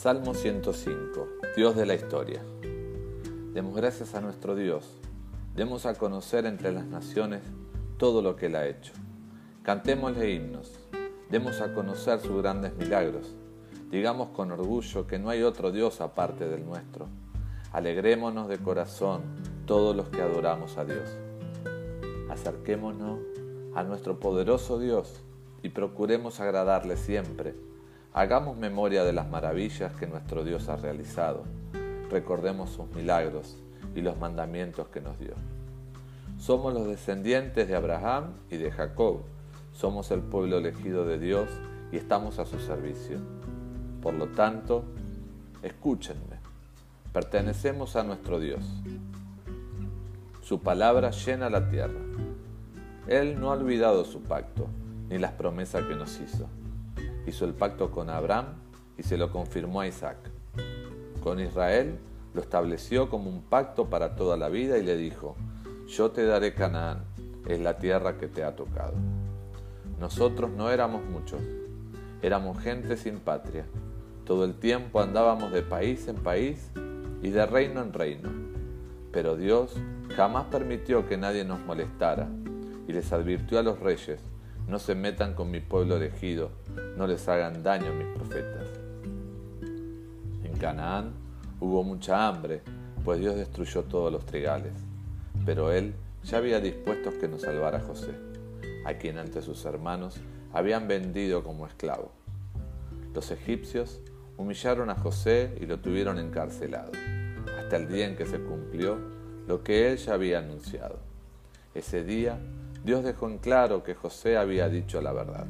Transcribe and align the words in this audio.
Salmo 0.00 0.32
105. 0.32 1.28
Dios 1.54 1.76
de 1.76 1.84
la 1.84 1.92
historia. 1.92 2.42
Demos 3.52 3.76
gracias 3.76 4.14
a 4.14 4.22
nuestro 4.22 4.56
Dios. 4.56 4.96
Demos 5.54 5.84
a 5.84 5.94
conocer 5.94 6.46
entre 6.46 6.72
las 6.72 6.86
naciones 6.86 7.42
todo 7.98 8.22
lo 8.22 8.34
que 8.34 8.46
Él 8.46 8.56
ha 8.56 8.66
hecho. 8.66 8.94
Cantémosle 9.62 10.32
himnos. 10.32 10.72
Demos 11.28 11.60
a 11.60 11.74
conocer 11.74 12.18
sus 12.18 12.40
grandes 12.40 12.74
milagros. 12.76 13.34
Digamos 13.90 14.30
con 14.30 14.50
orgullo 14.50 15.06
que 15.06 15.18
no 15.18 15.28
hay 15.28 15.42
otro 15.42 15.70
Dios 15.70 16.00
aparte 16.00 16.48
del 16.48 16.64
nuestro. 16.64 17.06
Alegrémonos 17.70 18.48
de 18.48 18.56
corazón 18.56 19.20
todos 19.66 19.94
los 19.94 20.08
que 20.08 20.22
adoramos 20.22 20.78
a 20.78 20.86
Dios. 20.86 21.10
Acerquémonos 22.30 23.18
a 23.74 23.82
nuestro 23.82 24.18
poderoso 24.18 24.78
Dios 24.78 25.20
y 25.62 25.68
procuremos 25.68 26.40
agradarle 26.40 26.96
siempre 26.96 27.54
Hagamos 28.12 28.56
memoria 28.56 29.04
de 29.04 29.12
las 29.12 29.28
maravillas 29.28 29.92
que 29.94 30.08
nuestro 30.08 30.42
Dios 30.42 30.68
ha 30.68 30.74
realizado. 30.74 31.44
Recordemos 32.10 32.70
sus 32.70 32.90
milagros 32.90 33.56
y 33.94 34.00
los 34.00 34.18
mandamientos 34.18 34.88
que 34.88 35.00
nos 35.00 35.16
dio. 35.20 35.34
Somos 36.36 36.74
los 36.74 36.88
descendientes 36.88 37.68
de 37.68 37.76
Abraham 37.76 38.32
y 38.50 38.56
de 38.56 38.72
Jacob. 38.72 39.20
Somos 39.72 40.10
el 40.10 40.22
pueblo 40.22 40.58
elegido 40.58 41.06
de 41.06 41.20
Dios 41.20 41.48
y 41.92 41.98
estamos 41.98 42.40
a 42.40 42.46
su 42.46 42.58
servicio. 42.58 43.18
Por 44.02 44.14
lo 44.14 44.26
tanto, 44.30 44.82
escúchenme. 45.62 46.40
Pertenecemos 47.12 47.94
a 47.94 48.02
nuestro 48.02 48.40
Dios. 48.40 48.64
Su 50.42 50.62
palabra 50.62 51.12
llena 51.12 51.48
la 51.48 51.68
tierra. 51.70 52.00
Él 53.06 53.38
no 53.38 53.52
ha 53.52 53.54
olvidado 53.54 54.04
su 54.04 54.20
pacto 54.22 54.66
ni 55.08 55.18
las 55.18 55.30
promesas 55.30 55.84
que 55.84 55.94
nos 55.94 56.20
hizo 56.20 56.48
hizo 57.30 57.44
el 57.44 57.54
pacto 57.54 57.90
con 57.90 58.10
Abraham 58.10 58.46
y 58.98 59.02
se 59.02 59.16
lo 59.16 59.32
confirmó 59.32 59.80
a 59.80 59.86
Isaac. 59.86 60.18
Con 61.22 61.40
Israel 61.40 61.98
lo 62.34 62.40
estableció 62.40 63.08
como 63.08 63.30
un 63.30 63.42
pacto 63.42 63.88
para 63.88 64.14
toda 64.14 64.36
la 64.36 64.48
vida 64.48 64.78
y 64.78 64.84
le 64.84 64.96
dijo, 64.96 65.36
yo 65.88 66.10
te 66.10 66.24
daré 66.24 66.54
Canaán, 66.54 67.04
es 67.48 67.60
la 67.60 67.78
tierra 67.78 68.18
que 68.18 68.28
te 68.28 68.44
ha 68.44 68.54
tocado. 68.54 68.94
Nosotros 69.98 70.50
no 70.50 70.70
éramos 70.70 71.02
muchos, 71.04 71.40
éramos 72.22 72.58
gente 72.62 72.96
sin 72.96 73.20
patria. 73.20 73.64
Todo 74.24 74.44
el 74.44 74.54
tiempo 74.54 75.00
andábamos 75.00 75.52
de 75.52 75.62
país 75.62 76.06
en 76.08 76.16
país 76.16 76.70
y 77.22 77.30
de 77.30 77.46
reino 77.46 77.82
en 77.82 77.92
reino. 77.92 78.30
Pero 79.12 79.36
Dios 79.36 79.74
jamás 80.16 80.46
permitió 80.46 81.06
que 81.06 81.16
nadie 81.16 81.44
nos 81.44 81.60
molestara 81.60 82.28
y 82.86 82.92
les 82.92 83.12
advirtió 83.12 83.58
a 83.58 83.62
los 83.62 83.80
reyes, 83.80 84.20
no 84.68 84.78
se 84.78 84.94
metan 84.94 85.34
con 85.34 85.50
mi 85.50 85.60
pueblo 85.60 85.96
elegido, 85.96 86.50
no 86.96 87.06
les 87.06 87.28
hagan 87.28 87.62
daño 87.62 87.92
mis 87.92 88.06
profetas. 88.08 88.68
En 90.44 90.56
Canaán 90.58 91.12
hubo 91.60 91.82
mucha 91.82 92.28
hambre, 92.28 92.62
pues 93.04 93.20
Dios 93.20 93.36
destruyó 93.36 93.82
todos 93.84 94.12
los 94.12 94.24
trigales. 94.26 94.72
Pero 95.44 95.72
Él 95.72 95.94
ya 96.22 96.38
había 96.38 96.60
dispuesto 96.60 97.10
que 97.18 97.28
nos 97.28 97.42
salvara 97.42 97.80
José, 97.80 98.12
a 98.84 98.94
quien 98.94 99.18
ante 99.18 99.42
sus 99.42 99.64
hermanos 99.64 100.16
habían 100.52 100.88
vendido 100.88 101.42
como 101.42 101.66
esclavo. 101.66 102.12
Los 103.14 103.30
egipcios 103.30 104.00
humillaron 104.36 104.90
a 104.90 104.94
José 104.94 105.56
y 105.60 105.66
lo 105.66 105.80
tuvieron 105.80 106.18
encarcelado, 106.18 106.92
hasta 107.58 107.76
el 107.76 107.88
día 107.88 108.06
en 108.06 108.16
que 108.16 108.26
se 108.26 108.40
cumplió 108.40 108.98
lo 109.46 109.62
que 109.62 109.90
él 109.90 109.98
ya 109.98 110.14
había 110.14 110.38
anunciado. 110.38 110.98
Ese 111.74 112.04
día 112.04 112.38
Dios 112.82 113.04
dejó 113.04 113.28
en 113.28 113.36
claro 113.36 113.82
que 113.82 113.94
José 113.94 114.38
había 114.38 114.70
dicho 114.70 115.02
la 115.02 115.12
verdad. 115.12 115.46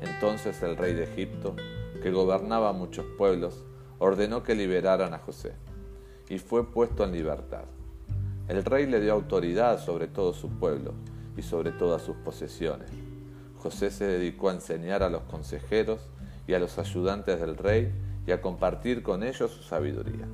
Entonces 0.00 0.62
el 0.62 0.78
rey 0.78 0.94
de 0.94 1.04
Egipto, 1.04 1.54
que 2.02 2.10
gobernaba 2.10 2.72
muchos 2.72 3.04
pueblos, 3.18 3.66
ordenó 3.98 4.42
que 4.42 4.54
liberaran 4.54 5.12
a 5.12 5.18
José, 5.18 5.52
y 6.30 6.38
fue 6.38 6.72
puesto 6.72 7.04
en 7.04 7.12
libertad. 7.12 7.64
El 8.48 8.64
rey 8.64 8.86
le 8.86 9.00
dio 9.00 9.12
autoridad 9.12 9.84
sobre 9.84 10.08
todo 10.08 10.32
su 10.32 10.48
pueblo 10.48 10.94
y 11.36 11.42
sobre 11.42 11.72
todas 11.72 12.00
sus 12.00 12.16
posesiones. 12.16 12.90
José 13.58 13.90
se 13.90 14.06
dedicó 14.06 14.48
a 14.48 14.54
enseñar 14.54 15.02
a 15.02 15.10
los 15.10 15.22
consejeros 15.24 16.00
y 16.46 16.54
a 16.54 16.58
los 16.58 16.78
ayudantes 16.78 17.38
del 17.38 17.58
rey 17.58 17.92
y 18.26 18.32
a 18.32 18.40
compartir 18.40 19.02
con 19.02 19.22
ellos 19.22 19.50
su 19.50 19.62
sabiduría. 19.62 20.26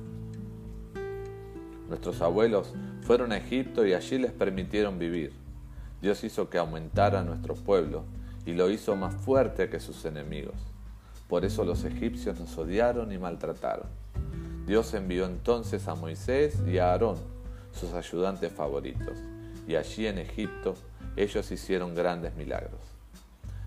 Nuestros 1.89 2.21
abuelos 2.21 2.73
fueron 3.01 3.33
a 3.33 3.37
Egipto 3.37 3.85
y 3.85 3.93
allí 3.93 4.17
les 4.17 4.31
permitieron 4.31 4.97
vivir 4.97 5.33
Dios 6.01 6.23
hizo 6.23 6.49
que 6.49 6.57
aumentara 6.57 7.23
nuestro 7.23 7.55
pueblo 7.55 8.03
y 8.45 8.53
lo 8.53 8.69
hizo 8.69 8.95
más 8.95 9.13
fuerte 9.13 9.69
que 9.69 9.79
sus 9.79 10.05
enemigos. 10.05 10.55
Por 11.27 11.45
eso 11.45 11.63
los 11.63 11.83
egipcios 11.83 12.39
nos 12.39 12.57
odiaron 12.57 13.11
y 13.11 13.17
maltrataron. 13.17 13.87
Dios 14.65 14.93
envió 14.93 15.25
entonces 15.25 15.87
a 15.87 15.95
Moisés 15.95 16.57
y 16.67 16.77
a 16.77 16.91
Aarón, 16.91 17.17
sus 17.71 17.93
ayudantes 17.93 18.51
favoritos, 18.51 19.17
y 19.67 19.75
allí 19.75 20.07
en 20.07 20.17
Egipto 20.17 20.75
ellos 21.15 21.51
hicieron 21.51 21.95
grandes 21.95 22.35
milagros. 22.35 22.81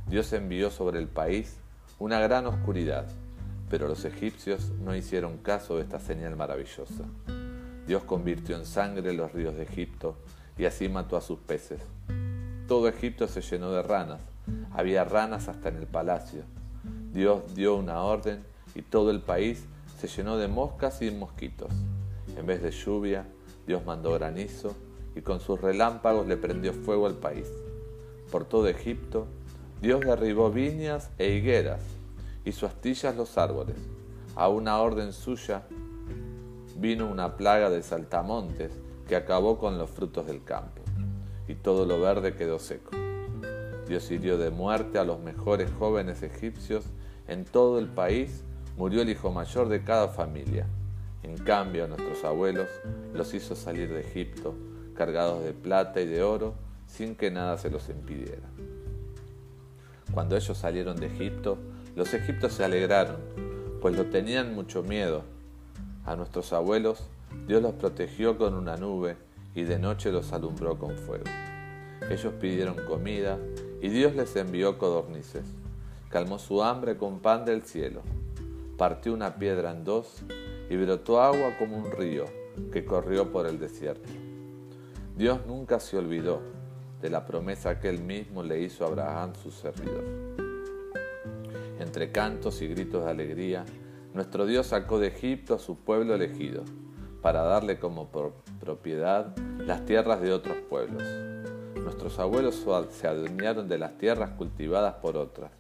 Dios 0.07 0.33
envió 0.33 0.71
sobre 0.71 0.99
el 0.99 1.09
país 1.09 1.57
una 1.99 2.19
gran 2.19 2.47
oscuridad, 2.47 3.07
pero 3.71 3.89
los 3.89 4.05
egipcios 4.05 4.71
no 4.85 4.95
hicieron 4.95 5.39
caso 5.39 5.77
de 5.77 5.83
esta 5.83 6.01
señal 6.01 6.37
maravillosa. 6.37 7.05
Dios 7.87 8.05
convirtió 8.05 8.57
en 8.57 8.65
sangre 8.65 9.13
los 9.13 9.33
ríos 9.33 9.57
de 9.57 9.63
Egipto 9.63 10.17
y 10.59 10.65
así 10.65 10.89
mató 10.89 11.17
a 11.17 11.21
sus 11.21 11.39
peces. 11.39 11.81
Todo 12.69 12.89
Egipto 12.89 13.27
se 13.27 13.41
llenó 13.41 13.73
de 13.73 13.83
ranas. 13.83 14.21
Había 14.73 15.05
ranas 15.05 15.49
hasta 15.49 15.69
en 15.69 15.77
el 15.77 15.87
palacio. 15.87 16.45
Dios 17.13 17.55
dio 17.55 17.75
una 17.75 18.03
orden 18.03 18.45
y 18.75 18.83
todo 18.83 19.11
el 19.11 19.21
país 19.21 19.65
se 19.99 20.07
llenó 20.07 20.37
de 20.37 20.49
moscas 20.49 21.03
y 21.03 21.11
mosquitos. 21.11 21.71
En 22.37 22.47
vez 22.47 22.63
de 22.63 22.71
lluvia, 22.71 23.27
Dios 23.67 23.85
mandó 23.85 24.13
granizo 24.13 24.75
y 25.15 25.21
con 25.23 25.41
sus 25.41 25.61
relámpagos 25.61 26.27
le 26.27 26.37
prendió 26.37 26.73
fuego 26.73 27.07
al 27.07 27.15
país. 27.15 27.49
Por 28.31 28.45
todo 28.45 28.69
Egipto, 28.69 29.27
Dios 29.81 30.01
derribó 30.01 30.51
viñas 30.51 31.11
e 31.19 31.31
higueras, 31.31 31.81
hizo 32.45 32.67
astillas 32.67 33.17
los 33.17 33.37
árboles. 33.39 33.77
A 34.37 34.49
una 34.49 34.81
orden 34.81 35.13
suya 35.13 35.65
vino 36.77 37.11
una 37.11 37.37
plaga 37.37 37.69
de 37.69 37.83
saltamontes 37.83 38.73
que 39.09 39.17
acabó 39.17 39.59
con 39.59 39.77
los 39.77 39.91
frutos 39.91 40.27
del 40.27 40.43
campo 40.43 40.82
y 41.49 41.55
todo 41.55 41.87
lo 41.87 42.01
verde 42.01 42.35
quedó 42.35 42.59
seco. 42.59 42.91
Dios 43.87 44.11
hirió 44.11 44.39
de 44.39 44.51
muerte 44.51 44.99
a 44.99 45.05
los 45.05 45.21
mejores 45.21 45.71
jóvenes 45.79 46.23
egipcios 46.23 46.85
en 47.29 47.45
todo 47.45 47.79
el 47.79 47.89
país, 47.89 48.43
murió 48.77 49.03
el 49.03 49.09
hijo 49.11 49.31
mayor 49.31 49.69
de 49.69 49.83
cada 49.83 50.09
familia. 50.09 50.67
En 51.23 51.37
cambio, 51.37 51.85
a 51.85 51.89
nuestros 51.89 52.25
abuelos 52.25 52.69
los 53.13 53.33
hizo 53.35 53.55
salir 53.55 53.93
de 53.93 54.01
Egipto, 54.01 54.55
cargados 54.95 55.45
de 55.45 55.53
plata 55.53 56.01
y 56.01 56.07
de 56.07 56.23
oro, 56.23 56.55
sin 56.87 57.15
que 57.15 57.31
nada 57.31 57.59
se 57.59 57.71
los 57.71 57.89
impidiera. 57.89 58.49
Cuando 60.13 60.37
ellos 60.37 60.59
salieron 60.59 60.97
de 60.97 61.07
Egipto, 61.07 61.59
los 61.97 62.13
egipcios 62.13 62.53
se 62.53 62.65
alegraron, 62.65 63.17
pues 63.81 63.97
lo 63.97 64.07
tenían 64.07 64.55
mucho 64.55 64.83
miedo. 64.83 65.23
A 66.05 66.17
nuestros 66.17 66.53
abuelos 66.53 67.09
Dios 67.47 67.63
los 67.63 67.75
protegió 67.75 68.37
con 68.37 68.55
una 68.55 68.77
nube 68.77 69.17
y 69.55 69.63
de 69.63 69.79
noche 69.79 70.11
los 70.11 70.33
alumbró 70.33 70.79
con 70.79 70.97
fuego. 70.97 71.25
Ellos 72.11 72.33
pidieron 72.41 72.77
comida 72.87 73.39
y 73.81 73.89
Dios 73.89 74.15
les 74.15 74.35
envió 74.37 74.79
codornices. 74.79 75.45
Calmó 76.09 76.39
su 76.39 76.63
hambre 76.63 76.97
con 76.97 77.21
pan 77.21 77.45
del 77.45 77.63
cielo. 77.63 78.03
Partió 78.77 79.15
una 79.15 79.37
piedra 79.37 79.71
en 79.71 79.85
dos 79.85 80.23
y 80.69 80.77
brotó 80.77 81.21
agua 81.21 81.57
como 81.59 81.77
un 81.77 81.91
río 81.91 82.25
que 82.73 82.85
corrió 82.85 83.31
por 83.31 83.47
el 83.47 83.59
desierto. 83.59 84.09
Dios 85.17 85.41
nunca 85.47 85.81
se 85.81 85.99
olvidó 85.99 86.41
de 87.01 87.11
la 87.11 87.27
promesa 87.27 87.81
que 87.81 87.89
él 87.89 88.01
mismo 88.01 88.43
le 88.43 88.61
hizo 88.61 88.85
a 88.85 88.89
Abraham, 88.89 89.33
su 89.35 89.51
servidor. 89.51 90.05
Entre 91.79 92.13
cantos 92.13 92.63
y 92.63 92.69
gritos 92.69 93.05
de 93.05 93.11
alegría, 93.11 93.65
nuestro 94.15 94.47
Dios 94.47 94.69
sacó 94.69 94.99
de 94.99 95.09
Egipto 95.09 95.55
a 95.55 95.59
su 95.59 95.77
pueblo 95.77 96.15
elegido 96.15 96.63
para 97.21 97.43
darle 97.43 97.79
como 97.79 98.11
propiedad 98.61 99.35
las 99.67 99.85
tierras 99.85 100.21
de 100.21 100.33
otros 100.33 100.57
pueblos. 100.69 101.03
Nuestros 101.77 102.19
abuelos 102.19 102.65
se 102.91 103.07
adueñaron 103.07 103.69
de 103.69 103.79
las 103.79 103.97
tierras 103.99 104.31
cultivadas 104.31 104.95
por 104.95 105.17
otras, 105.17 105.51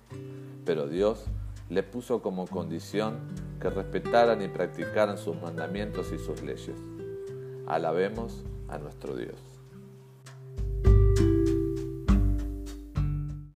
pero 0.65 0.87
Dios 0.87 1.27
le 1.69 1.83
puso 1.83 2.21
como 2.23 2.47
condición 2.47 3.19
que 3.61 3.71
respetaran 3.71 4.43
y 4.43 4.49
practicaran 4.49 5.19
sus 5.19 5.41
mandamientos 5.41 6.13
y 6.13 6.19
sus 6.19 6.43
leyes. 6.43 6.77
Alabemos 7.67 8.45
a 8.69 8.79
nuestro 8.79 9.15
Dios. 9.17 9.52